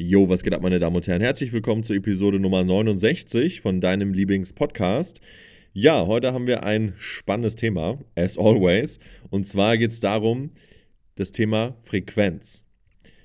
Jo, 0.00 0.28
was 0.28 0.44
geht 0.44 0.54
ab, 0.54 0.62
meine 0.62 0.78
Damen 0.78 0.94
und 0.94 1.08
Herren? 1.08 1.22
Herzlich 1.22 1.52
willkommen 1.52 1.82
zur 1.82 1.96
Episode 1.96 2.38
Nummer 2.38 2.62
69 2.62 3.60
von 3.60 3.80
deinem 3.80 4.12
Lieblingspodcast. 4.12 5.20
Ja, 5.72 6.06
heute 6.06 6.32
haben 6.32 6.46
wir 6.46 6.62
ein 6.62 6.94
spannendes 6.98 7.56
Thema, 7.56 7.98
as 8.14 8.38
always. 8.38 9.00
Und 9.30 9.48
zwar 9.48 9.76
geht 9.76 9.90
es 9.90 9.98
darum, 9.98 10.52
das 11.16 11.32
Thema 11.32 11.76
Frequenz. 11.82 12.62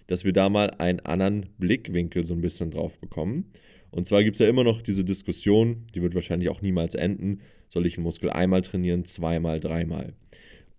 Dass 0.08 0.26
wir 0.26 0.34
da 0.34 0.50
mal 0.50 0.72
einen 0.80 1.00
anderen 1.02 1.46
Blickwinkel 1.60 2.24
so 2.24 2.34
ein 2.34 2.42
bisschen 2.42 2.72
drauf 2.72 2.98
bekommen. 2.98 3.52
Und 3.92 4.08
zwar 4.08 4.24
gibt 4.24 4.38
es 4.38 4.40
ja 4.40 4.48
immer 4.48 4.64
noch 4.64 4.82
diese 4.82 5.06
Diskussion, 5.06 5.86
die 5.94 6.02
wird 6.02 6.16
wahrscheinlich 6.16 6.50
auch 6.50 6.64
niemals 6.64 6.96
enden. 6.96 7.42
Soll 7.70 7.86
ich 7.86 7.98
einen 7.98 8.04
Muskel 8.04 8.32
einmal 8.32 8.64
trainieren, 8.64 9.06
zweimal, 9.06 9.60
dreimal? 9.60 10.14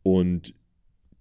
Und 0.02 0.54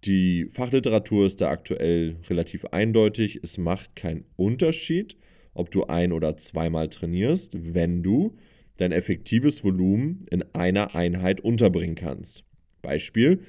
die 0.06 0.48
Fachliteratur 0.52 1.26
ist 1.26 1.42
da 1.42 1.50
aktuell 1.50 2.18
relativ 2.30 2.66
eindeutig. 2.66 3.40
Es 3.44 3.58
macht 3.58 3.96
keinen 3.96 4.26
Unterschied, 4.36 5.18
ob 5.54 5.72
du 5.72 5.86
ein- 5.86 6.12
oder 6.12 6.38
zweimal 6.38 6.90
trainierst, 6.90 7.58
wenn 7.74 8.04
du 8.04 8.36
dein 8.78 8.92
effektives 8.92 9.64
Volumen 9.64 10.26
in 10.30 10.44
einer 10.54 10.96
Einheit 10.96 11.42
unterbringen 11.42 11.96
kannst. 11.96 12.44
Beispiel, 12.82 13.42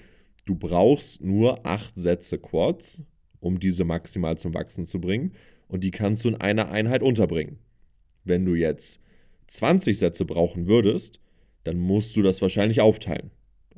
du 0.45 0.55
brauchst 0.55 1.23
nur 1.23 1.67
acht 1.67 1.95
Sätze 1.97 2.39
Quads, 2.39 3.03
um 3.41 3.59
diese 3.59 3.85
maximal 3.85 4.39
zum 4.39 4.55
Wachsen 4.55 4.87
zu 4.87 5.01
bringen 5.01 5.33
und 5.67 5.83
die 5.83 5.91
kannst 5.91 6.25
du 6.25 6.29
in 6.29 6.37
einer 6.37 6.71
Einheit 6.71 7.03
unterbringen. 7.03 7.59
Wenn 8.25 8.45
du 8.45 8.55
jetzt 8.55 9.01
20 9.49 9.99
Sätze 9.99 10.25
brauchen 10.25 10.67
würdest, 10.67 11.21
dann 11.65 11.79
musst 11.79 12.17
du 12.17 12.23
das 12.23 12.43
wahrscheinlich 12.43 12.81
aufteilen 12.81 13.31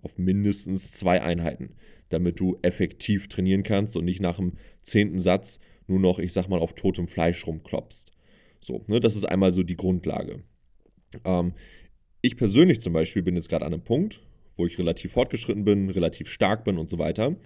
auf 0.02 0.18
mindestens 0.18 0.92
zwei 0.92 1.20
Einheiten 1.22 1.74
damit 2.08 2.40
du 2.40 2.58
effektiv 2.62 3.28
trainieren 3.28 3.62
kannst 3.62 3.96
und 3.96 4.04
nicht 4.04 4.20
nach 4.20 4.36
dem 4.36 4.52
zehnten 4.82 5.20
Satz 5.20 5.58
nur 5.86 6.00
noch, 6.00 6.18
ich 6.18 6.32
sag 6.32 6.48
mal, 6.48 6.58
auf 6.58 6.74
totem 6.74 7.06
Fleisch 7.06 7.46
rumklopfst. 7.46 8.12
So, 8.60 8.84
ne, 8.88 9.00
das 9.00 9.16
ist 9.16 9.24
einmal 9.24 9.52
so 9.52 9.62
die 9.62 9.76
Grundlage. 9.76 10.42
Ähm, 11.24 11.54
ich 12.22 12.36
persönlich 12.36 12.80
zum 12.80 12.92
Beispiel 12.92 13.22
bin 13.22 13.36
jetzt 13.36 13.48
gerade 13.48 13.64
an 13.64 13.72
einem 13.72 13.84
Punkt, 13.84 14.22
wo 14.56 14.66
ich 14.66 14.78
relativ 14.78 15.12
fortgeschritten 15.12 15.64
bin, 15.64 15.90
relativ 15.90 16.28
stark 16.28 16.64
bin 16.64 16.78
und 16.78 16.90
so 16.90 16.98
weiter. 16.98 17.36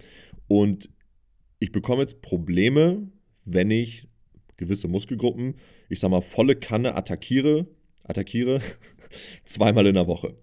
Und 0.47 0.89
ich 1.59 1.71
bekomme 1.71 2.01
jetzt 2.01 2.21
Probleme, 2.21 3.07
wenn 3.45 3.69
ich 3.69 4.07
gewisse 4.57 4.87
Muskelgruppen, 4.87 5.55
ich 5.89 5.99
sag 5.99 6.09
mal, 6.09 6.21
volle 6.21 6.55
Kanne 6.55 6.95
attackiere, 6.95 7.67
attackiere, 8.03 8.61
zweimal 9.45 9.85
in 9.85 9.95
der 9.95 10.07
Woche. 10.07 10.35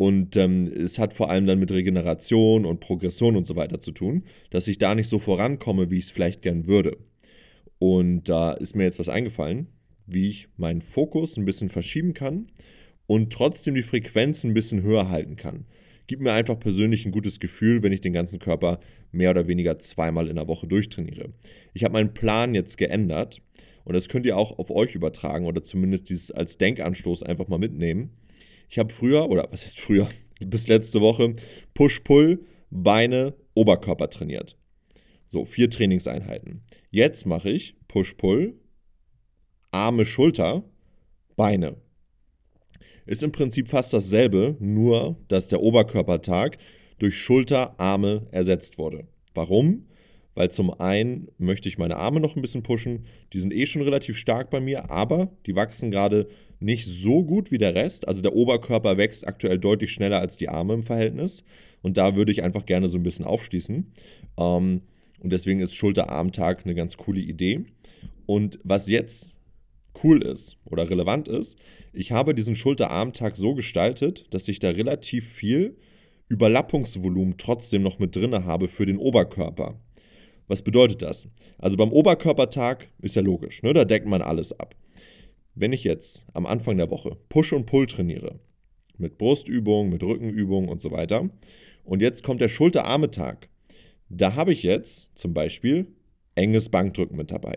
Und 0.00 0.34
ähm, 0.36 0.66
es 0.66 0.98
hat 0.98 1.12
vor 1.12 1.28
allem 1.28 1.44
dann 1.44 1.58
mit 1.58 1.70
Regeneration 1.70 2.64
und 2.64 2.80
Progression 2.80 3.36
und 3.36 3.46
so 3.46 3.54
weiter 3.54 3.80
zu 3.80 3.92
tun, 3.92 4.24
dass 4.48 4.66
ich 4.66 4.78
da 4.78 4.94
nicht 4.94 5.10
so 5.10 5.18
vorankomme, 5.18 5.90
wie 5.90 5.98
ich 5.98 6.06
es 6.06 6.10
vielleicht 6.10 6.40
gern 6.40 6.66
würde. 6.66 6.96
Und 7.78 8.26
da 8.26 8.52
ist 8.52 8.74
mir 8.74 8.84
jetzt 8.84 8.98
was 8.98 9.10
eingefallen, 9.10 9.66
wie 10.06 10.30
ich 10.30 10.48
meinen 10.56 10.80
Fokus 10.80 11.36
ein 11.36 11.44
bisschen 11.44 11.68
verschieben 11.68 12.14
kann 12.14 12.50
und 13.06 13.30
trotzdem 13.30 13.74
die 13.74 13.82
Frequenz 13.82 14.42
ein 14.42 14.54
bisschen 14.54 14.80
höher 14.80 15.10
halten 15.10 15.36
kann. 15.36 15.66
Gibt 16.06 16.22
mir 16.22 16.32
einfach 16.32 16.58
persönlich 16.58 17.04
ein 17.04 17.12
gutes 17.12 17.38
Gefühl, 17.38 17.82
wenn 17.82 17.92
ich 17.92 18.00
den 18.00 18.14
ganzen 18.14 18.38
Körper 18.38 18.80
mehr 19.12 19.32
oder 19.32 19.48
weniger 19.48 19.80
zweimal 19.80 20.28
in 20.28 20.36
der 20.36 20.48
Woche 20.48 20.66
durchtrainiere. 20.66 21.34
Ich 21.74 21.84
habe 21.84 21.92
meinen 21.92 22.14
Plan 22.14 22.54
jetzt 22.54 22.78
geändert 22.78 23.42
und 23.84 23.92
das 23.92 24.08
könnt 24.08 24.24
ihr 24.24 24.38
auch 24.38 24.58
auf 24.58 24.70
euch 24.70 24.94
übertragen 24.94 25.44
oder 25.44 25.62
zumindest 25.62 26.08
dieses 26.08 26.30
als 26.30 26.56
Denkanstoß 26.56 27.22
einfach 27.22 27.48
mal 27.48 27.58
mitnehmen. 27.58 28.14
Ich 28.70 28.78
habe 28.78 28.92
früher, 28.92 29.28
oder 29.28 29.48
was 29.50 29.66
ist 29.66 29.80
früher, 29.80 30.08
bis 30.40 30.68
letzte 30.68 31.00
Woche, 31.00 31.34
Push-Pull, 31.74 32.46
Beine, 32.70 33.34
Oberkörper 33.54 34.08
trainiert. 34.08 34.56
So, 35.28 35.44
vier 35.44 35.68
Trainingseinheiten. 35.68 36.62
Jetzt 36.90 37.26
mache 37.26 37.50
ich 37.50 37.76
Push-Pull, 37.88 38.54
Arme, 39.72 40.06
Schulter, 40.06 40.64
Beine. 41.36 41.76
Ist 43.06 43.24
im 43.24 43.32
Prinzip 43.32 43.66
fast 43.66 43.92
dasselbe, 43.92 44.56
nur 44.60 45.16
dass 45.26 45.48
der 45.48 45.62
Oberkörpertag 45.62 46.58
durch 46.98 47.16
Schulter, 47.16 47.78
Arme 47.80 48.28
ersetzt 48.30 48.78
wurde. 48.78 49.08
Warum? 49.34 49.88
Weil 50.34 50.50
zum 50.50 50.70
einen 50.70 51.28
möchte 51.38 51.68
ich 51.68 51.78
meine 51.78 51.96
Arme 51.96 52.20
noch 52.20 52.36
ein 52.36 52.42
bisschen 52.42 52.62
pushen. 52.62 53.06
Die 53.32 53.40
sind 53.40 53.52
eh 53.52 53.66
schon 53.66 53.82
relativ 53.82 54.16
stark 54.16 54.50
bei 54.50 54.60
mir, 54.60 54.90
aber 54.90 55.32
die 55.46 55.56
wachsen 55.56 55.90
gerade 55.90 56.28
nicht 56.60 56.86
so 56.86 57.24
gut 57.24 57.50
wie 57.50 57.58
der 57.58 57.74
Rest. 57.74 58.06
Also 58.06 58.22
der 58.22 58.34
Oberkörper 58.34 58.96
wächst 58.96 59.26
aktuell 59.26 59.58
deutlich 59.58 59.92
schneller 59.92 60.20
als 60.20 60.36
die 60.36 60.48
Arme 60.48 60.74
im 60.74 60.84
Verhältnis. 60.84 61.42
Und 61.82 61.96
da 61.96 62.14
würde 62.14 62.32
ich 62.32 62.42
einfach 62.42 62.66
gerne 62.66 62.88
so 62.88 62.98
ein 62.98 63.02
bisschen 63.02 63.24
aufschließen. 63.24 63.90
Ähm, 64.38 64.82
und 65.20 65.30
deswegen 65.32 65.60
ist 65.60 65.74
Schulter-Arm-Tag 65.74 66.64
eine 66.64 66.74
ganz 66.74 66.96
coole 66.96 67.20
Idee. 67.20 67.64
Und 68.26 68.58
was 68.62 68.88
jetzt 68.88 69.32
cool 70.04 70.22
ist 70.22 70.56
oder 70.64 70.88
relevant 70.88 71.28
ist, 71.28 71.58
ich 71.92 72.12
habe 72.12 72.34
diesen 72.34 72.54
Schulter-Arm-Tag 72.54 73.36
so 73.36 73.54
gestaltet, 73.54 74.26
dass 74.30 74.48
ich 74.48 74.58
da 74.58 74.70
relativ 74.70 75.28
viel 75.28 75.76
Überlappungsvolumen 76.28 77.36
trotzdem 77.38 77.82
noch 77.82 77.98
mit 77.98 78.14
drin 78.14 78.44
habe 78.44 78.68
für 78.68 78.86
den 78.86 78.98
Oberkörper. 78.98 79.80
Was 80.46 80.62
bedeutet 80.62 81.02
das? 81.02 81.28
Also 81.58 81.76
beim 81.76 81.92
Oberkörpertag 81.92 82.88
ist 83.00 83.16
ja 83.16 83.22
logisch, 83.22 83.62
ne? 83.62 83.72
da 83.72 83.84
deckt 83.84 84.06
man 84.06 84.22
alles 84.22 84.58
ab. 84.58 84.74
Wenn 85.60 85.74
ich 85.74 85.84
jetzt 85.84 86.24
am 86.32 86.46
Anfang 86.46 86.78
der 86.78 86.88
Woche 86.88 87.18
Push 87.28 87.52
und 87.52 87.66
Pull 87.66 87.86
trainiere, 87.86 88.40
mit 88.96 89.18
Brustübungen, 89.18 89.92
mit 89.92 90.02
Rückenübungen 90.02 90.70
und 90.70 90.80
so 90.80 90.90
weiter, 90.90 91.28
und 91.84 92.00
jetzt 92.00 92.22
kommt 92.22 92.40
der 92.40 92.48
Schulter-Arme-Tag, 92.48 93.50
da 94.08 94.36
habe 94.36 94.54
ich 94.54 94.62
jetzt 94.62 95.10
zum 95.18 95.34
Beispiel 95.34 95.88
enges 96.34 96.70
Bankdrücken 96.70 97.14
mit 97.14 97.30
dabei. 97.30 97.56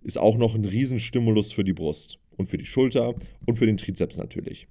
Ist 0.00 0.16
auch 0.16 0.38
noch 0.38 0.54
ein 0.54 0.64
Riesenstimulus 0.64 1.52
für 1.52 1.62
die 1.62 1.74
Brust 1.74 2.18
und 2.38 2.46
für 2.46 2.56
die 2.56 2.64
Schulter 2.64 3.14
und 3.44 3.56
für 3.56 3.66
den 3.66 3.76
Trizeps 3.76 4.16
natürlich. 4.16 4.66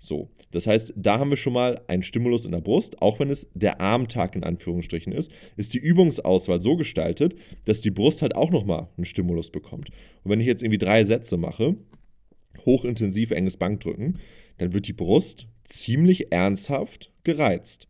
So, 0.00 0.30
das 0.50 0.66
heißt, 0.66 0.94
da 0.96 1.20
haben 1.20 1.30
wir 1.30 1.36
schon 1.36 1.52
mal 1.52 1.80
einen 1.86 2.02
Stimulus 2.02 2.46
in 2.46 2.50
der 2.50 2.60
Brust, 2.60 3.00
auch 3.00 3.20
wenn 3.20 3.30
es 3.30 3.46
der 3.54 3.80
Armtag 3.80 4.34
in 4.34 4.42
Anführungsstrichen 4.42 5.12
ist, 5.12 5.30
ist 5.56 5.72
die 5.72 5.78
Übungsauswahl 5.78 6.60
so 6.60 6.74
gestaltet, 6.74 7.36
dass 7.66 7.80
die 7.80 7.92
Brust 7.92 8.22
halt 8.22 8.34
auch 8.34 8.50
nochmal 8.50 8.88
einen 8.96 9.04
Stimulus 9.04 9.50
bekommt. 9.50 9.90
Und 10.24 10.32
wenn 10.32 10.40
ich 10.40 10.48
jetzt 10.48 10.64
irgendwie 10.64 10.78
drei 10.78 11.04
Sätze 11.04 11.36
mache, 11.36 11.76
hochintensiv 12.64 13.30
enges 13.30 13.56
Bankdrücken, 13.56 14.18
dann 14.58 14.72
wird 14.72 14.86
die 14.86 14.92
Brust 14.92 15.46
ziemlich 15.64 16.32
ernsthaft 16.32 17.10
gereizt. 17.24 17.88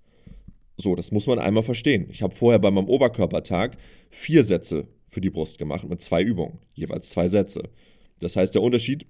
So, 0.76 0.94
das 0.94 1.12
muss 1.12 1.26
man 1.26 1.38
einmal 1.38 1.62
verstehen. 1.62 2.06
Ich 2.10 2.22
habe 2.22 2.34
vorher 2.34 2.58
bei 2.58 2.70
meinem 2.70 2.88
Oberkörpertag 2.88 3.76
vier 4.10 4.44
Sätze 4.44 4.88
für 5.08 5.20
die 5.20 5.30
Brust 5.30 5.58
gemacht 5.58 5.88
mit 5.88 6.00
zwei 6.00 6.22
Übungen, 6.22 6.58
jeweils 6.74 7.10
zwei 7.10 7.28
Sätze. 7.28 7.68
Das 8.20 8.36
heißt, 8.36 8.54
der 8.54 8.62
Unterschied 8.62 9.06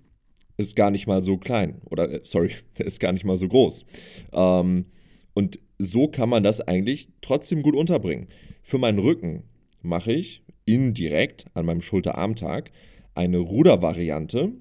ist 0.57 0.77
gar 0.77 0.91
nicht 0.91 1.07
mal 1.07 1.23
so 1.23 1.39
klein 1.39 1.81
oder 1.91 2.11
äh, 2.11 2.21
sorry, 2.25 2.51
ist 2.79 3.01
gar 3.01 3.13
nicht 3.13 3.25
mal 3.25 3.37
so 3.37 3.49
groß. 3.49 3.85
Ähm, 4.33 4.87
und 5.35 5.61
so 5.79 6.09
kann 6.09 6.29
man 6.29 6.43
das 6.43 6.61
eigentlich 6.61 7.09
trotzdem 7.21 7.63
gut 7.63 7.75
unterbringen. 7.75 8.29
Für 8.63 8.79
meinen 8.79 8.99
Rücken 8.99 9.45
mache 9.81 10.13
ich 10.13 10.45
indirekt 10.65 11.47
an 11.55 11.67
meinem 11.67 11.81
Schulterarmtag 11.81 12.71
eine 13.15 13.39
Rudervariante 13.39 14.53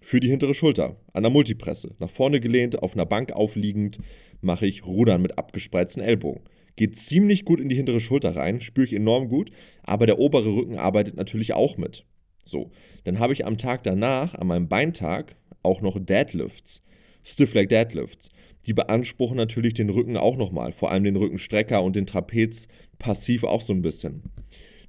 für 0.00 0.20
die 0.20 0.28
hintere 0.28 0.54
Schulter 0.54 0.96
an 1.12 1.22
der 1.22 1.30
Multipresse. 1.30 1.94
Nach 1.98 2.10
vorne 2.10 2.40
gelehnt, 2.40 2.82
auf 2.82 2.94
einer 2.94 3.06
Bank 3.06 3.32
aufliegend, 3.32 3.98
mache 4.40 4.66
ich 4.66 4.86
Rudern 4.86 5.22
mit 5.22 5.38
abgespreizten 5.38 6.02
Ellbogen. 6.02 6.42
Geht 6.76 6.98
ziemlich 6.98 7.44
gut 7.44 7.60
in 7.60 7.68
die 7.68 7.76
hintere 7.76 8.00
Schulter 8.00 8.36
rein, 8.36 8.60
spüre 8.60 8.86
ich 8.86 8.94
enorm 8.94 9.28
gut, 9.28 9.50
aber 9.82 10.06
der 10.06 10.18
obere 10.18 10.54
Rücken 10.54 10.78
arbeitet 10.78 11.16
natürlich 11.16 11.52
auch 11.52 11.76
mit. 11.76 12.04
So, 12.44 12.70
dann 13.04 13.18
habe 13.18 13.32
ich 13.32 13.44
am 13.44 13.58
Tag 13.58 13.82
danach, 13.82 14.34
an 14.34 14.46
meinem 14.46 14.68
Beintag, 14.68 15.36
auch 15.62 15.82
noch 15.82 15.98
Deadlifts, 15.98 16.82
Stiff 17.22 17.54
Leg 17.54 17.68
Deadlifts. 17.68 18.30
Die 18.66 18.72
beanspruchen 18.72 19.36
natürlich 19.36 19.74
den 19.74 19.90
Rücken 19.90 20.16
auch 20.16 20.36
nochmal, 20.36 20.72
vor 20.72 20.90
allem 20.90 21.04
den 21.04 21.16
Rückenstrecker 21.16 21.82
und 21.82 21.96
den 21.96 22.06
Trapez 22.06 22.68
passiv 22.98 23.44
auch 23.44 23.60
so 23.60 23.72
ein 23.72 23.82
bisschen. 23.82 24.22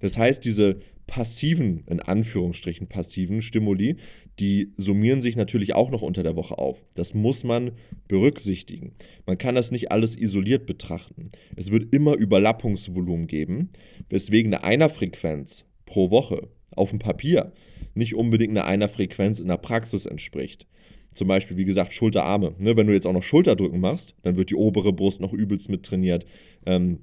Das 0.01 0.17
heißt, 0.17 0.44
diese 0.44 0.79
passiven, 1.07 1.84
in 1.89 2.00
Anführungsstrichen 2.00 2.88
passiven 2.88 3.41
Stimuli, 3.41 3.97
die 4.39 4.72
summieren 4.78 5.22
sich 5.22 5.35
natürlich 5.35 5.73
auch 5.76 5.91
noch 5.91 6.02
unter 6.02 6.23
der 6.23 6.35
Woche 6.35 6.58
auf. 6.58 6.84
Das 6.96 7.14
muss 7.14 7.43
man 7.43 7.72
berücksichtigen. 8.08 8.93
Man 9.26 9.37
kann 9.37 9.55
das 9.55 9.72
nicht 9.72 9.91
alles 9.91 10.16
isoliert 10.16 10.66
betrachten. 10.66 11.29
Es 11.55 11.72
wird 11.72 11.93
immer 11.93 12.16
Überlappungsvolumen 12.16 13.28
geben, 13.28 13.70
weswegen 14.09 14.53
eine 14.53 14.64
Einerfrequenz 14.64 15.66
pro 15.85 16.11
Woche 16.11 16.47
auf 16.76 16.91
dem 16.91 16.99
Papier 16.99 17.52
nicht 17.93 18.16
unbedingt 18.16 18.52
einer 18.52 18.66
Einerfrequenz 18.67 19.40
in 19.40 19.47
der 19.47 19.58
Praxis 19.58 20.05
entspricht. 20.05 20.67
Zum 21.14 21.28
Beispiel, 21.28 21.58
wie 21.58 21.66
gesagt, 21.66 21.91
Schulterarme. 21.91 22.55
Ne, 22.58 22.78
wenn 22.78 22.87
du 22.87 22.93
jetzt 22.93 23.05
auch 23.05 23.14
noch 23.14 23.23
Schulterdrücken 23.23 23.81
machst, 23.81 24.16
dann 24.23 24.37
wird 24.37 24.49
die 24.49 24.55
obere 24.55 24.93
Brust 24.93 25.20
noch 25.20 25.34
übelst 25.34 25.70
mit 25.70 25.84
trainiert. 25.84 26.26
Ähm, 26.66 26.99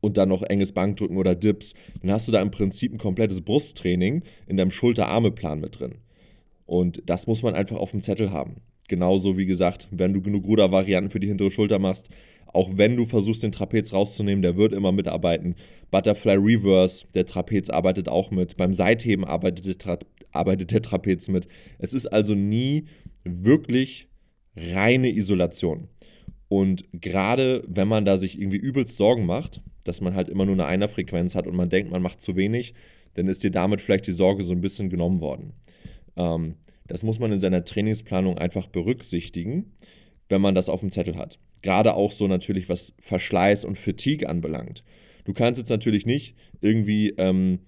und 0.00 0.16
dann 0.16 0.28
noch 0.28 0.42
enges 0.42 0.72
Bankdrücken 0.72 1.16
oder 1.16 1.34
Dips, 1.34 1.74
dann 2.00 2.12
hast 2.12 2.28
du 2.28 2.32
da 2.32 2.40
im 2.40 2.50
Prinzip 2.50 2.92
ein 2.92 2.98
komplettes 2.98 3.40
Brusttraining 3.40 4.22
in 4.46 4.56
deinem 4.56 4.70
Schulter-Arme-Plan 4.70 5.60
mit 5.60 5.80
drin. 5.80 5.96
Und 6.66 7.02
das 7.06 7.26
muss 7.26 7.42
man 7.42 7.54
einfach 7.54 7.76
auf 7.76 7.90
dem 7.92 8.02
Zettel 8.02 8.30
haben. 8.30 8.56
Genauso 8.88 9.36
wie 9.36 9.46
gesagt, 9.46 9.88
wenn 9.90 10.12
du 10.12 10.22
genug 10.22 10.46
Rudervarianten 10.46 11.10
für 11.10 11.20
die 11.20 11.26
hintere 11.26 11.50
Schulter 11.50 11.78
machst, 11.78 12.08
Auch 12.52 12.70
wenn 12.76 12.96
du 12.96 13.04
versuchst, 13.04 13.42
den 13.42 13.52
Trapez 13.52 13.92
rauszunehmen, 13.92 14.42
der 14.42 14.56
wird 14.56 14.72
immer 14.72 14.92
mitarbeiten. 14.92 15.54
Butterfly 15.90 16.36
Reverse, 16.36 17.06
der 17.14 17.26
Trapez 17.26 17.70
arbeitet 17.70 18.08
auch 18.08 18.30
mit. 18.30 18.56
Beim 18.56 18.74
Seitheben 18.74 19.24
arbeitet 19.24 19.66
der, 19.66 19.78
Tra 19.78 19.98
arbeitet 20.32 20.70
der 20.70 20.82
Trapez 20.82 21.28
mit. 21.28 21.48
Es 21.78 21.92
ist 21.92 22.06
also 22.06 22.34
nie 22.34 22.86
wirklich 23.24 24.08
reine 24.56 25.10
Isolation. 25.10 25.88
Und 26.48 26.84
gerade 26.92 27.62
wenn 27.66 27.88
man 27.88 28.04
da 28.04 28.16
sich 28.16 28.40
irgendwie 28.40 28.56
übelst 28.56 28.96
Sorgen 28.96 29.26
macht, 29.26 29.60
dass 29.88 30.00
man 30.00 30.14
halt 30.14 30.28
immer 30.28 30.44
nur 30.44 30.54
eine 30.54 30.66
Einerfrequenz 30.66 31.34
hat 31.34 31.46
und 31.46 31.56
man 31.56 31.70
denkt, 31.70 31.90
man 31.90 32.02
macht 32.02 32.20
zu 32.20 32.36
wenig, 32.36 32.74
dann 33.14 33.26
ist 33.26 33.42
dir 33.42 33.50
damit 33.50 33.80
vielleicht 33.80 34.06
die 34.06 34.12
Sorge 34.12 34.44
so 34.44 34.52
ein 34.52 34.60
bisschen 34.60 34.90
genommen 34.90 35.20
worden. 35.20 35.54
Ähm, 36.16 36.54
das 36.86 37.02
muss 37.02 37.18
man 37.18 37.32
in 37.32 37.40
seiner 37.40 37.64
Trainingsplanung 37.64 38.38
einfach 38.38 38.66
berücksichtigen, 38.66 39.72
wenn 40.28 40.40
man 40.40 40.54
das 40.54 40.68
auf 40.68 40.80
dem 40.80 40.90
Zettel 40.90 41.16
hat. 41.16 41.38
Gerade 41.62 41.94
auch 41.94 42.12
so 42.12 42.28
natürlich, 42.28 42.68
was 42.68 42.94
Verschleiß 43.00 43.64
und 43.64 43.78
Fatigue 43.78 44.28
anbelangt. 44.28 44.84
Du 45.24 45.32
kannst 45.32 45.58
jetzt 45.58 45.70
natürlich 45.70 46.06
nicht 46.06 46.36
irgendwie 46.60 47.14
ähm, 47.18 47.60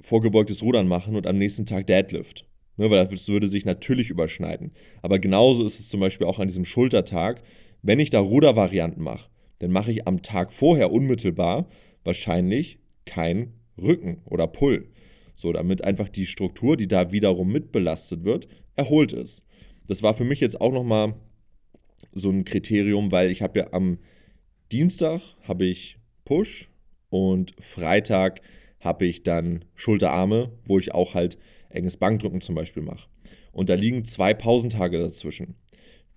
vorgebeugtes 0.00 0.62
Rudern 0.62 0.88
machen 0.88 1.16
und 1.16 1.26
am 1.26 1.38
nächsten 1.38 1.66
Tag 1.66 1.86
Deadlift. 1.86 2.46
Ne, 2.76 2.90
weil 2.90 3.06
das 3.06 3.28
würde 3.28 3.46
sich 3.46 3.66
natürlich 3.66 4.08
überschneiden. 4.08 4.72
Aber 5.02 5.18
genauso 5.18 5.66
ist 5.66 5.78
es 5.78 5.90
zum 5.90 6.00
Beispiel 6.00 6.26
auch 6.26 6.38
an 6.38 6.48
diesem 6.48 6.64
Schultertag. 6.64 7.42
Wenn 7.82 8.00
ich 8.00 8.08
da 8.08 8.20
Rudervarianten 8.20 9.02
mache, 9.02 9.28
dann 9.60 9.70
mache 9.70 9.92
ich 9.92 10.06
am 10.08 10.22
Tag 10.22 10.52
vorher 10.52 10.90
unmittelbar 10.90 11.68
wahrscheinlich 12.02 12.78
kein 13.06 13.52
Rücken 13.78 14.22
oder 14.24 14.46
Pull. 14.46 14.88
So, 15.36 15.52
damit 15.52 15.84
einfach 15.84 16.08
die 16.08 16.26
Struktur, 16.26 16.76
die 16.76 16.88
da 16.88 17.12
wiederum 17.12 17.50
mitbelastet 17.50 18.24
wird, 18.24 18.48
erholt 18.76 19.12
ist. 19.12 19.42
Das 19.86 20.02
war 20.02 20.14
für 20.14 20.24
mich 20.24 20.40
jetzt 20.40 20.60
auch 20.60 20.72
nochmal 20.72 21.14
so 22.12 22.30
ein 22.30 22.44
Kriterium, 22.44 23.12
weil 23.12 23.30
ich 23.30 23.42
habe 23.42 23.60
ja 23.60 23.72
am 23.72 23.98
Dienstag 24.72 25.20
habe 25.42 25.66
ich 25.66 25.98
Push 26.24 26.68
und 27.08 27.54
Freitag 27.58 28.40
habe 28.80 29.06
ich 29.06 29.22
dann 29.22 29.64
Schulterarme, 29.74 30.52
wo 30.64 30.78
ich 30.78 30.94
auch 30.94 31.14
halt 31.14 31.38
enges 31.68 31.96
Bankdrücken 31.96 32.40
zum 32.40 32.54
Beispiel 32.54 32.82
mache. 32.82 33.08
Und 33.52 33.68
da 33.68 33.74
liegen 33.74 34.04
zwei 34.04 34.32
Pausentage 34.32 34.98
dazwischen. 34.98 35.56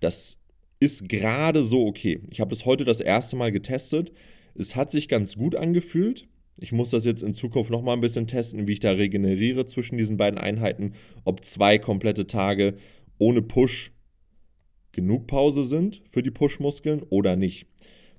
Das 0.00 0.38
ist 0.80 1.08
gerade 1.08 1.62
so 1.64 1.86
okay. 1.86 2.20
Ich 2.30 2.40
habe 2.40 2.50
das 2.50 2.66
heute 2.66 2.84
das 2.84 3.00
erste 3.00 3.36
Mal 3.36 3.52
getestet. 3.52 4.12
Es 4.54 4.76
hat 4.76 4.90
sich 4.90 5.08
ganz 5.08 5.36
gut 5.36 5.56
angefühlt. 5.56 6.28
Ich 6.60 6.72
muss 6.72 6.90
das 6.90 7.04
jetzt 7.04 7.22
in 7.22 7.34
Zukunft 7.34 7.70
noch 7.70 7.82
mal 7.82 7.94
ein 7.94 8.00
bisschen 8.00 8.26
testen, 8.26 8.68
wie 8.68 8.74
ich 8.74 8.80
da 8.80 8.92
regeneriere 8.92 9.66
zwischen 9.66 9.98
diesen 9.98 10.16
beiden 10.16 10.38
Einheiten, 10.38 10.94
ob 11.24 11.44
zwei 11.44 11.78
komplette 11.78 12.26
Tage 12.26 12.76
ohne 13.18 13.42
Push 13.42 13.92
genug 14.92 15.26
Pause 15.26 15.64
sind 15.64 16.02
für 16.08 16.22
die 16.22 16.30
Push-Muskeln 16.30 17.02
oder 17.10 17.34
nicht. 17.34 17.66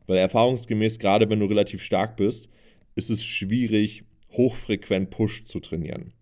Weil 0.07 0.17
erfahrungsgemäß, 0.17 0.99
gerade 0.99 1.29
wenn 1.29 1.39
du 1.39 1.45
relativ 1.45 1.81
stark 1.81 2.17
bist, 2.17 2.49
ist 2.95 3.09
es 3.09 3.23
schwierig, 3.23 4.03
hochfrequent 4.31 5.09
Push 5.09 5.45
zu 5.45 5.59
trainieren. 5.59 6.13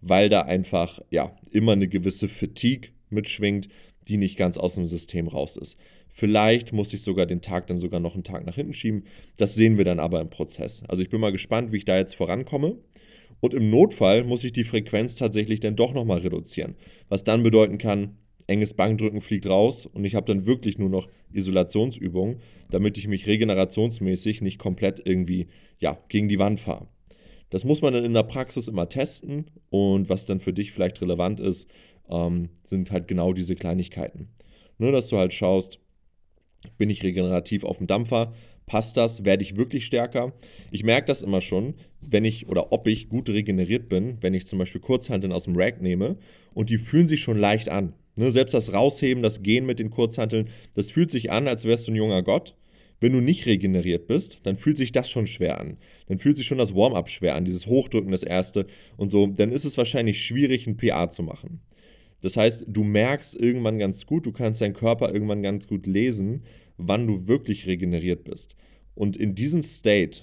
Weil 0.00 0.28
da 0.28 0.42
einfach 0.42 1.00
ja 1.10 1.34
immer 1.50 1.72
eine 1.72 1.88
gewisse 1.88 2.28
Fatigue 2.28 2.90
mitschwingt, 3.08 3.68
die 4.08 4.16
nicht 4.16 4.36
ganz 4.36 4.56
aus 4.58 4.74
dem 4.74 4.86
System 4.86 5.28
raus 5.28 5.56
ist. 5.56 5.78
Vielleicht 6.10 6.72
muss 6.72 6.92
ich 6.92 7.02
sogar 7.02 7.26
den 7.26 7.40
Tag 7.40 7.66
dann 7.66 7.78
sogar 7.78 8.00
noch 8.00 8.14
einen 8.14 8.24
Tag 8.24 8.46
nach 8.46 8.54
hinten 8.54 8.72
schieben. 8.72 9.04
Das 9.36 9.54
sehen 9.54 9.76
wir 9.76 9.84
dann 9.84 9.98
aber 9.98 10.20
im 10.20 10.30
Prozess. 10.30 10.82
Also 10.86 11.02
ich 11.02 11.10
bin 11.10 11.20
mal 11.20 11.32
gespannt, 11.32 11.72
wie 11.72 11.78
ich 11.78 11.84
da 11.84 11.96
jetzt 11.96 12.14
vorankomme. 12.14 12.78
Und 13.40 13.52
im 13.52 13.68
Notfall 13.68 14.24
muss 14.24 14.44
ich 14.44 14.52
die 14.52 14.64
Frequenz 14.64 15.16
tatsächlich 15.16 15.60
dann 15.60 15.76
doch 15.76 15.92
nochmal 15.92 16.18
reduzieren. 16.18 16.76
Was 17.08 17.24
dann 17.24 17.42
bedeuten 17.42 17.78
kann, 17.78 18.16
enges 18.46 18.74
Bankdrücken 18.74 19.20
fliegt 19.20 19.48
raus 19.48 19.86
und 19.86 20.04
ich 20.04 20.14
habe 20.14 20.26
dann 20.26 20.46
wirklich 20.46 20.78
nur 20.78 20.88
noch 20.88 21.08
Isolationsübungen, 21.32 22.40
damit 22.70 22.96
ich 22.98 23.08
mich 23.08 23.26
regenerationsmäßig 23.26 24.42
nicht 24.42 24.58
komplett 24.58 25.02
irgendwie 25.04 25.48
ja, 25.78 25.98
gegen 26.08 26.28
die 26.28 26.38
Wand 26.38 26.60
fahre. 26.60 26.88
Das 27.50 27.64
muss 27.64 27.82
man 27.82 27.92
dann 27.92 28.04
in 28.04 28.14
der 28.14 28.22
Praxis 28.22 28.68
immer 28.68 28.88
testen 28.88 29.46
und 29.70 30.08
was 30.08 30.26
dann 30.26 30.40
für 30.40 30.52
dich 30.52 30.72
vielleicht 30.72 31.00
relevant 31.00 31.40
ist, 31.40 31.68
ähm, 32.08 32.50
sind 32.64 32.90
halt 32.90 33.08
genau 33.08 33.32
diese 33.32 33.56
Kleinigkeiten. 33.56 34.28
Nur, 34.78 34.92
dass 34.92 35.08
du 35.08 35.18
halt 35.18 35.32
schaust, 35.32 35.78
bin 36.78 36.90
ich 36.90 37.02
regenerativ 37.02 37.64
auf 37.64 37.78
dem 37.78 37.86
Dampfer, 37.86 38.32
passt 38.66 38.96
das, 38.96 39.24
werde 39.24 39.42
ich 39.42 39.56
wirklich 39.56 39.84
stärker. 39.84 40.32
Ich 40.70 40.84
merke 40.84 41.06
das 41.06 41.22
immer 41.22 41.40
schon, 41.40 41.74
wenn 42.00 42.24
ich 42.24 42.48
oder 42.48 42.72
ob 42.72 42.86
ich 42.86 43.08
gut 43.08 43.28
regeneriert 43.28 43.88
bin, 43.88 44.18
wenn 44.20 44.34
ich 44.34 44.46
zum 44.46 44.58
Beispiel 44.58 44.80
Kurzhanteln 44.80 45.32
aus 45.32 45.44
dem 45.44 45.56
Rack 45.56 45.82
nehme 45.82 46.16
und 46.54 46.70
die 46.70 46.78
fühlen 46.78 47.08
sich 47.08 47.20
schon 47.20 47.38
leicht 47.38 47.68
an. 47.68 47.94
Ne, 48.16 48.30
selbst 48.30 48.54
das 48.54 48.72
Rausheben, 48.72 49.22
das 49.22 49.42
Gehen 49.42 49.66
mit 49.66 49.80
den 49.80 49.90
Kurzhanteln, 49.90 50.48
das 50.74 50.92
fühlt 50.92 51.10
sich 51.10 51.32
an, 51.32 51.48
als 51.48 51.64
wärst 51.64 51.88
du 51.88 51.92
ein 51.92 51.96
junger 51.96 52.22
Gott. 52.22 52.56
Wenn 53.00 53.12
du 53.12 53.20
nicht 53.20 53.44
regeneriert 53.46 54.06
bist, 54.06 54.38
dann 54.44 54.56
fühlt 54.56 54.78
sich 54.78 54.92
das 54.92 55.10
schon 55.10 55.26
schwer 55.26 55.60
an. 55.60 55.78
Dann 56.06 56.18
fühlt 56.18 56.36
sich 56.36 56.46
schon 56.46 56.58
das 56.58 56.74
Warm-up 56.74 57.08
schwer 57.08 57.34
an, 57.34 57.44
dieses 57.44 57.66
Hochdrücken, 57.66 58.12
das 58.12 58.22
erste 58.22 58.66
und 58.96 59.10
so. 59.10 59.26
Dann 59.26 59.50
ist 59.50 59.64
es 59.64 59.76
wahrscheinlich 59.76 60.24
schwierig, 60.24 60.66
ein 60.66 60.76
PA 60.76 61.10
zu 61.10 61.24
machen. 61.24 61.60
Das 62.24 62.38
heißt, 62.38 62.64
du 62.66 62.84
merkst 62.84 63.36
irgendwann 63.36 63.78
ganz 63.78 64.06
gut, 64.06 64.24
du 64.24 64.32
kannst 64.32 64.62
deinen 64.62 64.72
Körper 64.72 65.12
irgendwann 65.12 65.42
ganz 65.42 65.68
gut 65.68 65.86
lesen, 65.86 66.44
wann 66.78 67.06
du 67.06 67.26
wirklich 67.26 67.66
regeneriert 67.66 68.24
bist. 68.24 68.56
Und 68.94 69.18
in 69.18 69.34
diesen 69.34 69.62
State 69.62 70.22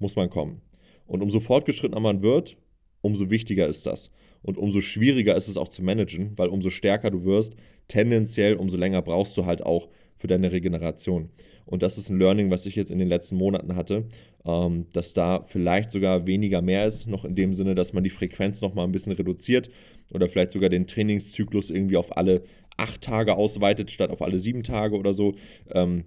muss 0.00 0.16
man 0.16 0.28
kommen. 0.28 0.60
Und 1.06 1.22
umso 1.22 1.38
fortgeschrittener 1.38 2.00
man 2.00 2.22
wird, 2.22 2.56
umso 3.00 3.30
wichtiger 3.30 3.68
ist 3.68 3.86
das. 3.86 4.10
Und 4.42 4.58
umso 4.58 4.80
schwieriger 4.80 5.36
ist 5.36 5.46
es 5.46 5.56
auch 5.56 5.68
zu 5.68 5.84
managen, 5.84 6.32
weil 6.36 6.48
umso 6.48 6.68
stärker 6.68 7.12
du 7.12 7.22
wirst, 7.22 7.54
tendenziell 7.86 8.54
umso 8.54 8.76
länger 8.76 9.00
brauchst 9.00 9.36
du 9.36 9.46
halt 9.46 9.62
auch 9.62 9.88
für 10.20 10.26
deine 10.26 10.52
Regeneration. 10.52 11.30
Und 11.64 11.82
das 11.82 11.96
ist 11.96 12.10
ein 12.10 12.18
Learning, 12.18 12.50
was 12.50 12.66
ich 12.66 12.76
jetzt 12.76 12.90
in 12.90 12.98
den 12.98 13.08
letzten 13.08 13.36
Monaten 13.36 13.74
hatte, 13.74 14.04
ähm, 14.44 14.86
dass 14.92 15.14
da 15.14 15.42
vielleicht 15.44 15.90
sogar 15.90 16.26
weniger 16.26 16.60
mehr 16.60 16.86
ist, 16.86 17.06
noch 17.06 17.24
in 17.24 17.34
dem 17.34 17.54
Sinne, 17.54 17.74
dass 17.74 17.94
man 17.94 18.04
die 18.04 18.10
Frequenz 18.10 18.60
nochmal 18.60 18.86
ein 18.86 18.92
bisschen 18.92 19.12
reduziert 19.12 19.70
oder 20.12 20.28
vielleicht 20.28 20.50
sogar 20.50 20.68
den 20.68 20.86
Trainingszyklus 20.86 21.70
irgendwie 21.70 21.96
auf 21.96 22.16
alle 22.16 22.42
acht 22.76 23.00
Tage 23.00 23.34
ausweitet, 23.34 23.90
statt 23.90 24.10
auf 24.10 24.20
alle 24.20 24.38
sieben 24.38 24.62
Tage 24.62 24.96
oder 24.98 25.14
so. 25.14 25.34
Ähm, 25.72 26.04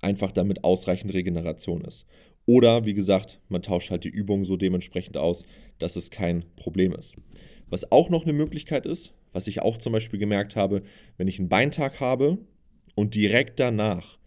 einfach 0.00 0.32
damit 0.32 0.64
ausreichend 0.64 1.12
Regeneration 1.12 1.82
ist. 1.82 2.06
Oder 2.46 2.86
wie 2.86 2.94
gesagt, 2.94 3.38
man 3.48 3.60
tauscht 3.62 3.90
halt 3.90 4.04
die 4.04 4.08
Übung 4.08 4.44
so 4.44 4.56
dementsprechend 4.56 5.18
aus, 5.18 5.44
dass 5.78 5.96
es 5.96 6.10
kein 6.10 6.44
Problem 6.56 6.94
ist. 6.94 7.16
Was 7.68 7.92
auch 7.92 8.08
noch 8.08 8.24
eine 8.24 8.32
Möglichkeit 8.32 8.86
ist, 8.86 9.12
was 9.32 9.46
ich 9.46 9.60
auch 9.60 9.76
zum 9.76 9.92
Beispiel 9.92 10.18
gemerkt 10.18 10.56
habe, 10.56 10.82
wenn 11.18 11.28
ich 11.28 11.38
einen 11.38 11.50
Beintag 11.50 12.00
habe 12.00 12.38
und 13.00 13.14
direkt 13.14 13.58
danach 13.58 14.18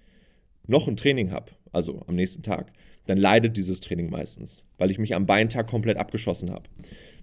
noch 0.66 0.88
ein 0.88 0.98
Training 0.98 1.32
habe, 1.32 1.52
also 1.72 2.02
am 2.08 2.16
nächsten 2.16 2.42
Tag, 2.42 2.74
dann 3.06 3.20
leidet 3.20 3.56
dieses 3.56 3.82
Training 3.82 4.10
meistens, 4.10 4.64
weil 4.78 4.90
ich 4.90 4.98
mich 4.98 5.14
am 5.14 5.28
Beintag 5.28 5.68
komplett 5.68 5.98
abgeschossen 5.98 6.50
habe. 6.50 6.68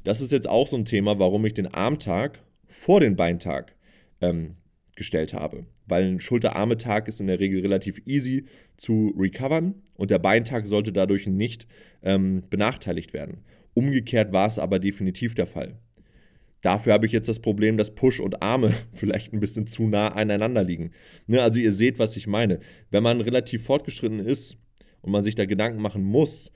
Das 0.05 0.21
ist 0.21 0.31
jetzt 0.31 0.49
auch 0.49 0.69
so 0.69 0.77
ein 0.77 0.85
Thema, 0.85 1.19
warum 1.19 1.45
ich 1.45 1.55
den 1.55 1.67
Armtag 1.67 2.41
vor 2.69 3.01
den 3.01 3.17
Beintag 3.17 3.75
ähm, 4.21 4.57
gestellt 4.95 5.35
habe. 5.35 5.67
Weil 5.87 6.05
ein 6.05 6.21
Schulter-Arme-Tag 6.21 7.09
ist 7.09 7.21
in 7.21 7.27
der 7.27 7.41
Regel 7.41 7.63
relativ 7.63 8.01
easy 8.07 8.45
zu 8.77 9.13
recovern 9.19 9.75
und 9.95 10.13
der 10.13 10.21
Beintag 10.21 10.69
sollte 10.69 10.93
dadurch 10.93 11.27
nicht 11.27 11.67
ähm, 12.03 12.45
benachteiligt 12.49 13.13
werden. 13.13 13.43
Umgekehrt 13.75 14.33
war 14.33 14.47
es 14.47 14.59
aber 14.59 14.79
definitiv 14.79 15.35
der 15.35 15.47
Fall. 15.47 15.79
Dafür 16.63 16.93
habe 16.93 17.07
ich 17.07 17.13
jetzt 17.13 17.29
das 17.29 17.41
Problem, 17.41 17.77
dass 17.77 17.95
Push 17.95 18.21
und 18.21 18.43
Arme 18.43 18.75
vielleicht 18.93 19.33
ein 19.33 19.41
bisschen 19.41 19.67
zu 19.67 19.87
nah 19.87 20.09
aneinander 20.09 20.63
liegen. 20.63 20.91
Ne, 21.27 21.43
also 21.43 21.59
ihr 21.59 21.73
seht, 21.73 21.99
was 21.99 22.17
ich 22.17 22.27
meine. 22.27 22.61
Wenn 22.91 23.03
man 23.03 23.21
relativ 23.21 23.65
fortgeschritten 23.65 24.21
ist 24.21 24.57
und 25.01 25.13
man 25.13 25.25
sich 25.25 25.35
da 25.35 25.47
Gedanken 25.47 25.81
machen 25.81 26.03
muss, 26.03 26.53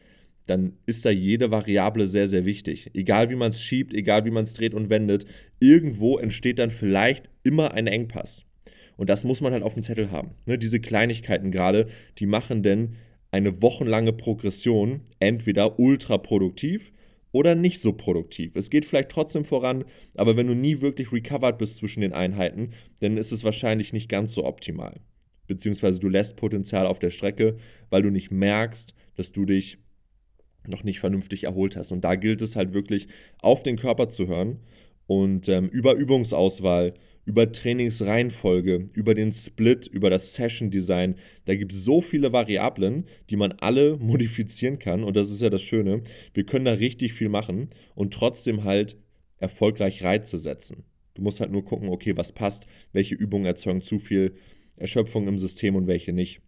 dann 0.46 0.74
ist 0.84 1.04
da 1.06 1.10
jede 1.10 1.50
Variable 1.50 2.06
sehr, 2.06 2.28
sehr 2.28 2.44
wichtig. 2.44 2.90
Egal 2.92 3.30
wie 3.30 3.34
man 3.34 3.50
es 3.50 3.62
schiebt, 3.62 3.94
egal 3.94 4.26
wie 4.26 4.30
man 4.30 4.44
es 4.44 4.52
dreht 4.52 4.74
und 4.74 4.90
wendet, 4.90 5.24
irgendwo 5.58 6.18
entsteht 6.18 6.58
dann 6.58 6.70
vielleicht 6.70 7.30
immer 7.42 7.72
ein 7.72 7.86
Engpass. 7.86 8.44
Und 8.96 9.08
das 9.08 9.24
muss 9.24 9.40
man 9.40 9.52
halt 9.52 9.62
auf 9.62 9.74
dem 9.74 9.82
Zettel 9.82 10.10
haben. 10.10 10.32
Ne, 10.44 10.58
diese 10.58 10.80
Kleinigkeiten 10.80 11.50
gerade, 11.50 11.88
die 12.18 12.26
machen 12.26 12.62
denn 12.62 12.96
eine 13.30 13.62
wochenlange 13.62 14.12
Progression 14.12 15.00
entweder 15.18 15.80
ultra 15.80 16.18
produktiv 16.18 16.92
oder 17.34 17.56
nicht 17.56 17.80
so 17.80 17.92
produktiv. 17.92 18.54
Es 18.54 18.70
geht 18.70 18.86
vielleicht 18.86 19.08
trotzdem 19.08 19.44
voran, 19.44 19.84
aber 20.14 20.36
wenn 20.36 20.46
du 20.46 20.54
nie 20.54 20.80
wirklich 20.80 21.10
recovered 21.10 21.58
bist 21.58 21.76
zwischen 21.76 22.00
den 22.00 22.12
Einheiten, 22.12 22.70
dann 23.00 23.16
ist 23.16 23.32
es 23.32 23.42
wahrscheinlich 23.42 23.92
nicht 23.92 24.08
ganz 24.08 24.34
so 24.34 24.44
optimal. 24.44 25.00
Beziehungsweise 25.48 25.98
du 25.98 26.08
lässt 26.08 26.36
Potenzial 26.36 26.86
auf 26.86 27.00
der 27.00 27.10
Strecke, 27.10 27.56
weil 27.90 28.02
du 28.02 28.10
nicht 28.10 28.30
merkst, 28.30 28.94
dass 29.16 29.32
du 29.32 29.46
dich 29.46 29.78
noch 30.68 30.84
nicht 30.84 31.00
vernünftig 31.00 31.42
erholt 31.42 31.76
hast. 31.76 31.90
Und 31.90 32.04
da 32.04 32.14
gilt 32.14 32.40
es 32.40 32.54
halt 32.54 32.72
wirklich 32.72 33.08
auf 33.40 33.64
den 33.64 33.76
Körper 33.76 34.08
zu 34.08 34.28
hören 34.28 34.60
und 35.08 35.48
ähm, 35.48 35.68
über 35.68 35.94
Übungsauswahl, 35.94 36.94
über 37.24 37.50
Trainingsreihenfolge, 37.50 38.88
über 38.92 39.14
den 39.14 39.32
Split, 39.32 39.86
über 39.86 40.10
das 40.10 40.34
Session 40.34 40.70
Design. 40.70 41.16
Da 41.46 41.54
gibt 41.54 41.72
es 41.72 41.84
so 41.84 42.00
viele 42.00 42.32
Variablen, 42.32 43.06
die 43.30 43.36
man 43.36 43.52
alle 43.52 43.96
modifizieren 44.00 44.78
kann. 44.78 45.04
Und 45.04 45.16
das 45.16 45.30
ist 45.30 45.42
ja 45.42 45.50
das 45.50 45.62
Schöne. 45.62 46.02
Wir 46.34 46.44
können 46.44 46.66
da 46.66 46.72
richtig 46.72 47.14
viel 47.14 47.28
machen 47.28 47.68
und 47.94 48.12
trotzdem 48.12 48.64
halt 48.64 48.96
erfolgreich 49.38 50.02
Reize 50.02 50.38
setzen. 50.38 50.84
Du 51.14 51.22
musst 51.22 51.40
halt 51.40 51.52
nur 51.52 51.64
gucken, 51.64 51.88
okay, 51.88 52.16
was 52.16 52.32
passt, 52.32 52.66
welche 52.92 53.14
Übungen 53.14 53.46
erzeugen 53.46 53.82
zu 53.82 53.98
viel 53.98 54.34
Erschöpfung 54.76 55.28
im 55.28 55.38
System 55.38 55.76
und 55.76 55.86
welche 55.86 56.12
nicht. 56.12 56.40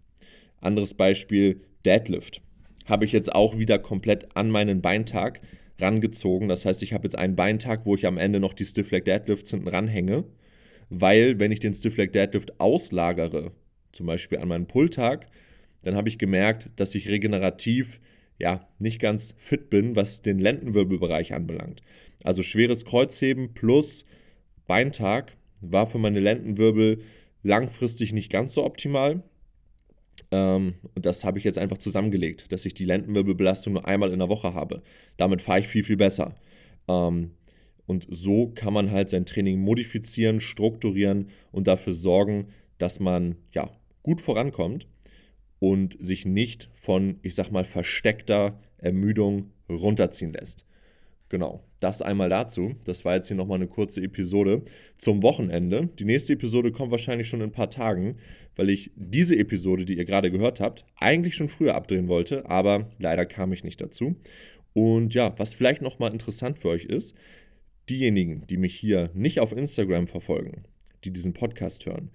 Anderes 0.60 0.94
Beispiel, 0.94 1.62
Deadlift. 1.84 2.42
Habe 2.86 3.04
ich 3.04 3.12
jetzt 3.12 3.32
auch 3.34 3.58
wieder 3.58 3.78
komplett 3.78 4.36
an 4.36 4.50
meinen 4.50 4.80
Beintag 4.80 5.40
rangezogen. 5.78 6.48
Das 6.48 6.64
heißt, 6.64 6.82
ich 6.82 6.92
habe 6.92 7.04
jetzt 7.04 7.16
einen 7.16 7.36
Beintag, 7.36 7.86
wo 7.86 7.94
ich 7.94 8.06
am 8.06 8.18
Ende 8.18 8.40
noch 8.40 8.54
die 8.54 8.64
Stiff 8.64 8.90
Leg 8.90 9.04
Deadlifts 9.04 9.50
hinten 9.50 9.68
ranhänge, 9.68 10.24
weil 10.90 11.38
wenn 11.38 11.52
ich 11.52 11.60
den 11.60 11.74
Stiff 11.74 11.96
Leg 11.96 12.12
Deadlift 12.12 12.60
auslagere, 12.60 13.52
zum 13.92 14.06
Beispiel 14.06 14.38
an 14.38 14.48
meinen 14.48 14.66
Pulltag, 14.66 15.26
dann 15.82 15.94
habe 15.94 16.08
ich 16.08 16.18
gemerkt, 16.18 16.70
dass 16.76 16.94
ich 16.94 17.08
regenerativ 17.08 18.00
ja 18.38 18.68
nicht 18.78 19.00
ganz 19.00 19.34
fit 19.38 19.70
bin, 19.70 19.96
was 19.96 20.22
den 20.22 20.38
Lendenwirbelbereich 20.38 21.32
anbelangt. 21.32 21.80
Also 22.22 22.42
schweres 22.42 22.84
Kreuzheben 22.84 23.54
plus 23.54 24.04
Beintag 24.66 25.32
war 25.60 25.86
für 25.86 25.98
meine 25.98 26.20
Lendenwirbel 26.20 27.02
langfristig 27.42 28.12
nicht 28.12 28.30
ganz 28.30 28.54
so 28.54 28.64
optimal. 28.64 29.22
Ähm, 30.30 30.74
und 30.94 31.06
das 31.06 31.24
habe 31.24 31.38
ich 31.38 31.44
jetzt 31.44 31.58
einfach 31.58 31.78
zusammengelegt, 31.78 32.50
dass 32.52 32.64
ich 32.64 32.74
die 32.74 32.84
Lendenwirbelbelastung 32.84 33.74
nur 33.74 33.86
einmal 33.86 34.12
in 34.12 34.18
der 34.18 34.28
Woche 34.28 34.54
habe. 34.54 34.82
Damit 35.16 35.40
fahre 35.40 35.60
ich 35.60 35.68
viel, 35.68 35.84
viel 35.84 35.96
besser. 35.96 36.34
Ähm, 36.88 37.30
und 37.86 38.06
so 38.10 38.48
kann 38.54 38.72
man 38.72 38.90
halt 38.90 39.10
sein 39.10 39.26
Training 39.26 39.60
modifizieren, 39.60 40.40
strukturieren 40.40 41.28
und 41.52 41.66
dafür 41.66 41.92
sorgen, 41.92 42.48
dass 42.78 43.00
man 43.00 43.36
ja 43.52 43.70
gut 44.02 44.20
vorankommt 44.20 44.86
und 45.58 45.96
sich 46.00 46.26
nicht 46.26 46.70
von, 46.74 47.18
ich 47.22 47.34
sag 47.34 47.50
mal, 47.50 47.64
versteckter 47.64 48.60
Ermüdung 48.78 49.50
runterziehen 49.68 50.32
lässt. 50.32 50.64
Genau, 51.28 51.64
das 51.80 52.02
einmal 52.02 52.28
dazu. 52.28 52.76
Das 52.84 53.04
war 53.04 53.16
jetzt 53.16 53.26
hier 53.26 53.36
nochmal 53.36 53.56
eine 53.56 53.66
kurze 53.66 54.00
Episode 54.00 54.62
zum 54.96 55.22
Wochenende. 55.22 55.88
Die 55.98 56.04
nächste 56.04 56.34
Episode 56.34 56.70
kommt 56.70 56.92
wahrscheinlich 56.92 57.28
schon 57.28 57.40
in 57.40 57.48
ein 57.48 57.52
paar 57.52 57.70
Tagen, 57.70 58.16
weil 58.54 58.70
ich 58.70 58.92
diese 58.94 59.36
Episode, 59.36 59.84
die 59.84 59.96
ihr 59.96 60.04
gerade 60.04 60.30
gehört 60.30 60.60
habt, 60.60 60.84
eigentlich 60.96 61.34
schon 61.34 61.48
früher 61.48 61.74
abdrehen 61.74 62.06
wollte, 62.06 62.48
aber 62.48 62.88
leider 62.98 63.26
kam 63.26 63.52
ich 63.52 63.64
nicht 63.64 63.80
dazu. 63.80 64.14
Und 64.72 65.14
ja, 65.14 65.36
was 65.38 65.54
vielleicht 65.54 65.82
nochmal 65.82 66.12
interessant 66.12 66.58
für 66.58 66.68
euch 66.68 66.84
ist, 66.84 67.16
diejenigen, 67.88 68.46
die 68.46 68.56
mich 68.56 68.74
hier 68.74 69.10
nicht 69.14 69.40
auf 69.40 69.52
Instagram 69.52 70.06
verfolgen, 70.06 70.64
die 71.04 71.12
diesen 71.12 71.32
Podcast 71.32 71.86
hören, 71.86 72.10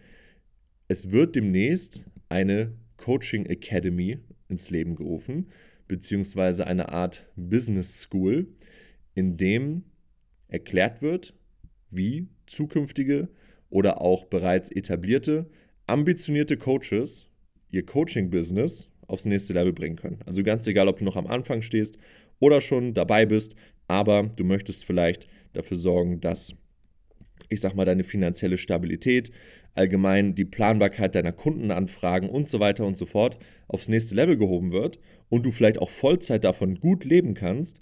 es 0.88 1.12
wird 1.12 1.36
demnächst 1.36 2.02
eine 2.30 2.74
Coaching 2.98 3.46
Academy 3.46 4.20
ins 4.50 4.70
Leben 4.70 4.96
gerufen, 4.96 5.48
beziehungsweise 5.88 6.68
eine 6.68 6.90
Art 6.90 7.26
Business 7.36 8.02
School, 8.02 8.48
in 9.16 9.38
dem 9.38 9.84
erklärt 10.48 11.02
wird, 11.02 11.34
wie 11.90 12.28
zukünftige 12.46 13.30
oder 13.70 14.02
auch 14.02 14.26
bereits 14.26 14.72
etablierte, 14.72 15.50
ambitionierte 15.88 16.58
Coaches 16.58 17.28
ihr 17.70 17.86
Coaching-Business 17.86 18.90
aufs 19.08 19.26
nächste 19.26 19.54
Level 19.54 19.74
bringen 19.74 19.96
können. 19.96 20.20
Also 20.26 20.44
ganz 20.44 20.68
egal, 20.68 20.88
ob 20.88 20.98
du 20.98 21.06
noch 21.06 21.16
am 21.16 21.28
Anfang 21.28 21.62
stehst 21.62 21.98
oder 22.40 22.62
schon 22.62 22.94
dabei 22.94 23.26
bist, 23.26 23.56
aber 23.88 24.24
du 24.24 24.44
möchtest 24.44 24.86
vielleicht 24.86 25.28
dafür 25.54 25.78
sorgen, 25.78 26.22
dass, 26.22 26.54
ich 27.50 27.62
sag 27.62 27.76
mal, 27.76 27.86
deine 27.86 28.04
finanzielle 28.04 28.58
Stabilität, 28.58 29.32
allgemein 29.74 30.36
die 30.36 30.46
Planbarkeit 30.46 31.16
deiner 31.16 31.32
Kundenanfragen 31.32 32.30
und 32.30 32.50
so 32.50 32.60
weiter 32.60 32.86
und 32.86 32.98
so 32.98 33.06
fort 33.06 33.38
aufs 33.68 33.88
nächste 33.88 34.16
Level 34.16 34.38
gehoben 34.38 34.72
wird 34.72 35.00
und 35.30 35.46
du 35.46 35.52
vielleicht 35.52 35.80
auch 35.80 35.90
Vollzeit 35.90 36.44
davon 36.44 36.80
gut 36.80 37.06
leben 37.06 37.34
kannst, 37.34 37.80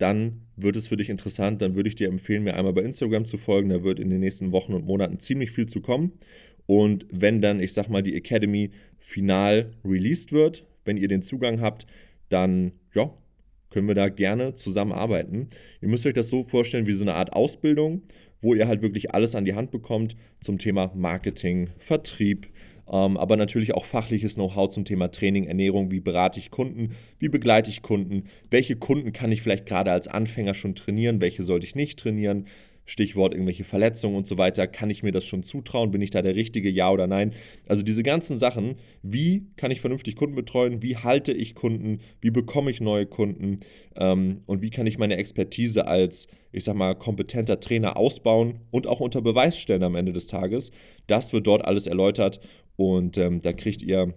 dann 0.00 0.42
wird 0.56 0.76
es 0.76 0.88
für 0.88 0.96
dich 0.96 1.10
interessant. 1.10 1.62
Dann 1.62 1.74
würde 1.74 1.88
ich 1.88 1.94
dir 1.94 2.08
empfehlen, 2.08 2.42
mir 2.42 2.54
einmal 2.54 2.72
bei 2.72 2.82
Instagram 2.82 3.26
zu 3.26 3.38
folgen. 3.38 3.68
Da 3.68 3.84
wird 3.84 4.00
in 4.00 4.10
den 4.10 4.20
nächsten 4.20 4.52
Wochen 4.52 4.72
und 4.72 4.86
Monaten 4.86 5.20
ziemlich 5.20 5.50
viel 5.50 5.66
zu 5.66 5.80
kommen. 5.80 6.12
Und 6.66 7.06
wenn 7.10 7.42
dann, 7.42 7.60
ich 7.60 7.72
sag 7.72 7.88
mal, 7.88 8.02
die 8.02 8.14
Academy 8.14 8.70
final 8.98 9.72
released 9.84 10.32
wird, 10.32 10.66
wenn 10.84 10.96
ihr 10.96 11.08
den 11.08 11.22
Zugang 11.22 11.60
habt, 11.60 11.86
dann 12.28 12.72
ja, 12.94 13.12
können 13.70 13.88
wir 13.88 13.94
da 13.94 14.08
gerne 14.08 14.54
zusammenarbeiten. 14.54 15.48
Ihr 15.80 15.88
müsst 15.88 16.06
euch 16.06 16.14
das 16.14 16.28
so 16.28 16.44
vorstellen 16.44 16.86
wie 16.86 16.92
so 16.92 17.04
eine 17.04 17.14
Art 17.14 17.32
Ausbildung, 17.32 18.02
wo 18.40 18.54
ihr 18.54 18.68
halt 18.68 18.82
wirklich 18.82 19.14
alles 19.14 19.34
an 19.34 19.44
die 19.44 19.54
Hand 19.54 19.70
bekommt 19.70 20.16
zum 20.40 20.58
Thema 20.58 20.90
Marketing, 20.94 21.70
Vertrieb, 21.78 22.48
ähm, 22.90 23.16
aber 23.16 23.36
natürlich 23.36 23.74
auch 23.74 23.84
fachliches 23.84 24.34
Know-how 24.34 24.68
zum 24.68 24.84
Thema 24.84 25.10
Training, 25.10 25.46
Ernährung, 25.46 25.90
wie 25.90 26.00
berate 26.00 26.38
ich 26.38 26.50
Kunden, 26.50 26.96
wie 27.18 27.28
begleite 27.28 27.70
ich 27.70 27.82
Kunden, 27.82 28.24
welche 28.50 28.76
Kunden 28.76 29.12
kann 29.12 29.30
ich 29.30 29.42
vielleicht 29.42 29.66
gerade 29.66 29.92
als 29.92 30.08
Anfänger 30.08 30.54
schon 30.54 30.74
trainieren, 30.74 31.20
welche 31.20 31.42
sollte 31.42 31.66
ich 31.66 31.74
nicht 31.74 31.98
trainieren, 31.98 32.46
Stichwort 32.90 33.34
irgendwelche 33.34 33.62
Verletzungen 33.62 34.16
und 34.16 34.26
so 34.26 34.36
weiter. 34.36 34.66
Kann 34.66 34.90
ich 34.90 35.04
mir 35.04 35.12
das 35.12 35.24
schon 35.24 35.44
zutrauen? 35.44 35.92
Bin 35.92 36.02
ich 36.02 36.10
da 36.10 36.22
der 36.22 36.34
Richtige? 36.34 36.68
Ja 36.68 36.90
oder 36.90 37.06
nein? 37.06 37.34
Also 37.68 37.84
diese 37.84 38.02
ganzen 38.02 38.36
Sachen. 38.36 38.74
Wie 39.02 39.46
kann 39.54 39.70
ich 39.70 39.80
vernünftig 39.80 40.16
Kunden 40.16 40.34
betreuen? 40.34 40.82
Wie 40.82 40.96
halte 40.96 41.32
ich 41.32 41.54
Kunden? 41.54 42.00
Wie 42.20 42.30
bekomme 42.30 42.72
ich 42.72 42.80
neue 42.80 43.06
Kunden? 43.06 43.60
Ähm, 43.94 44.42
und 44.46 44.60
wie 44.60 44.70
kann 44.70 44.88
ich 44.88 44.98
meine 44.98 45.18
Expertise 45.18 45.86
als, 45.86 46.26
ich 46.50 46.64
sag 46.64 46.74
mal, 46.74 46.96
kompetenter 46.96 47.60
Trainer 47.60 47.96
ausbauen 47.96 48.58
und 48.72 48.88
auch 48.88 48.98
unter 48.98 49.22
Beweis 49.22 49.56
stellen 49.56 49.84
am 49.84 49.94
Ende 49.94 50.12
des 50.12 50.26
Tages? 50.26 50.72
Das 51.06 51.32
wird 51.32 51.46
dort 51.46 51.64
alles 51.64 51.86
erläutert 51.86 52.40
und 52.74 53.18
ähm, 53.18 53.40
da 53.40 53.52
kriegt 53.52 53.82
ihr 53.82 54.14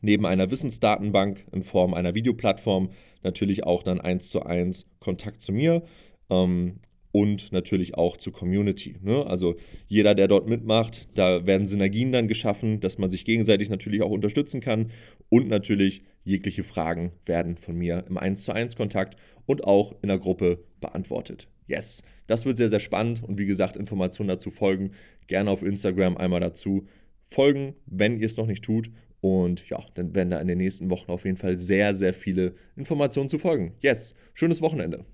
neben 0.00 0.24
einer 0.24 0.50
Wissensdatenbank 0.50 1.44
in 1.52 1.62
Form 1.62 1.92
einer 1.92 2.14
Videoplattform 2.14 2.90
natürlich 3.22 3.64
auch 3.64 3.82
dann 3.82 4.00
eins 4.00 4.30
zu 4.30 4.42
eins 4.42 4.86
Kontakt 5.00 5.42
zu 5.42 5.52
mir. 5.52 5.82
Ähm, 6.30 6.80
und 7.14 7.52
natürlich 7.52 7.94
auch 7.94 8.16
zur 8.16 8.32
Community. 8.32 8.96
Ne? 9.00 9.24
Also 9.24 9.54
jeder, 9.86 10.16
der 10.16 10.26
dort 10.26 10.48
mitmacht, 10.48 11.06
da 11.14 11.46
werden 11.46 11.68
Synergien 11.68 12.10
dann 12.10 12.26
geschaffen, 12.26 12.80
dass 12.80 12.98
man 12.98 13.08
sich 13.08 13.24
gegenseitig 13.24 13.68
natürlich 13.68 14.02
auch 14.02 14.10
unterstützen 14.10 14.60
kann 14.60 14.90
und 15.28 15.46
natürlich 15.46 16.02
jegliche 16.24 16.64
Fragen 16.64 17.12
werden 17.24 17.56
von 17.56 17.76
mir 17.76 18.04
im 18.08 18.18
1 18.18 18.42
zu 18.42 18.50
1 18.50 18.74
Kontakt 18.74 19.16
und 19.46 19.62
auch 19.62 19.94
in 20.02 20.08
der 20.08 20.18
Gruppe 20.18 20.64
beantwortet. 20.80 21.46
Yes, 21.68 22.02
das 22.26 22.46
wird 22.46 22.56
sehr, 22.56 22.68
sehr 22.68 22.80
spannend 22.80 23.22
und 23.22 23.38
wie 23.38 23.46
gesagt, 23.46 23.76
Informationen 23.76 24.28
dazu 24.28 24.50
folgen. 24.50 24.90
Gerne 25.28 25.52
auf 25.52 25.62
Instagram 25.62 26.16
einmal 26.16 26.40
dazu 26.40 26.88
folgen, 27.28 27.74
wenn 27.86 28.18
ihr 28.18 28.26
es 28.26 28.36
noch 28.36 28.48
nicht 28.48 28.64
tut. 28.64 28.90
Und 29.20 29.68
ja, 29.68 29.78
dann 29.94 30.16
werden 30.16 30.30
da 30.30 30.40
in 30.40 30.48
den 30.48 30.58
nächsten 30.58 30.90
Wochen 30.90 31.12
auf 31.12 31.24
jeden 31.24 31.36
Fall 31.36 31.58
sehr, 31.58 31.94
sehr 31.94 32.12
viele 32.12 32.56
Informationen 32.74 33.30
zu 33.30 33.38
folgen. 33.38 33.74
Yes, 33.80 34.16
schönes 34.34 34.60
Wochenende. 34.60 35.04